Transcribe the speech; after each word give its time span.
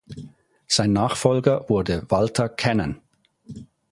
Sein 0.67 0.93
Nachfolger 0.93 1.69
wurde 1.69 2.09
Walter 2.09 2.49
Cannon. 2.49 2.99